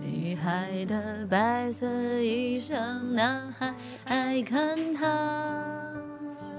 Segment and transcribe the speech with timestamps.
[0.00, 1.86] 女孩的白色
[2.20, 2.74] 衣裳，
[3.12, 3.74] 男孩
[4.04, 5.94] 爱看她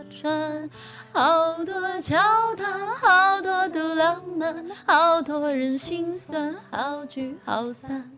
[0.10, 0.70] 穿。
[1.12, 2.18] 好多桥
[2.56, 8.12] 段，好多都浪漫，好多人心酸，好聚好散，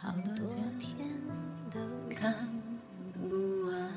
[0.00, 0.46] 好多
[0.78, 0.96] 天
[1.72, 1.80] 都
[2.14, 2.32] 看
[3.14, 3.90] 不完。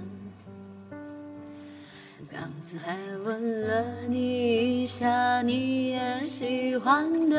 [2.32, 7.38] 刚才问了你一下，你也喜欢对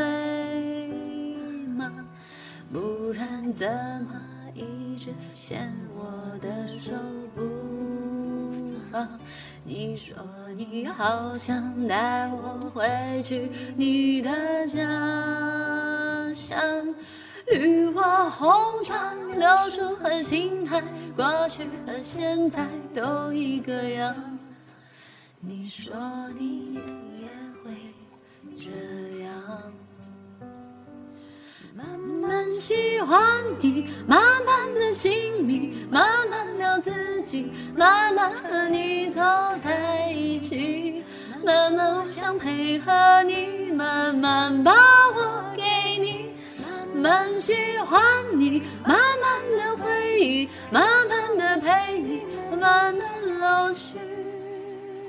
[3.57, 3.67] 怎
[4.05, 4.21] 么
[4.55, 6.93] 一直牵我的手
[7.35, 9.09] 不放？
[9.65, 10.15] 你说
[10.55, 14.79] 你好想带我回去你的家
[16.35, 16.61] 乡，
[17.51, 20.83] 绿化红砖，柳树和青苔，
[21.17, 24.15] 过去和现在都一个样。
[25.41, 25.97] 你说
[26.37, 27.29] 你也
[27.65, 27.71] 会
[32.61, 33.21] 喜欢
[33.61, 39.21] 你，慢慢的亲密，慢慢聊自己，慢慢和你走
[39.63, 41.03] 在一起，
[41.45, 44.73] 慢慢想配合你，慢慢把
[45.15, 45.63] 我给
[46.01, 46.35] 你，
[46.95, 47.55] 慢慢喜
[47.85, 52.23] 欢你，慢慢的回忆，慢慢的陪你，
[52.61, 53.99] 慢慢老去。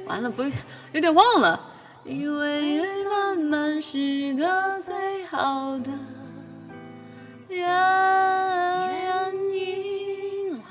[0.05, 0.43] 完了，不，
[0.91, 1.59] 有点忘了。
[2.03, 5.91] 因为慢慢是个最好的。
[7.57, 7.86] 人。